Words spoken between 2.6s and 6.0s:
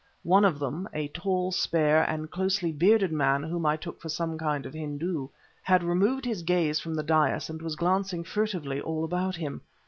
bearded man whom I took for some kind of Hindu had